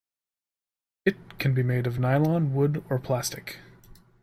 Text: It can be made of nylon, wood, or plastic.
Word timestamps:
It 1.05 1.37
can 1.37 1.53
be 1.53 1.61
made 1.61 1.85
of 1.85 1.99
nylon, 1.99 2.55
wood, 2.55 2.83
or 2.89 2.97
plastic. 2.97 3.59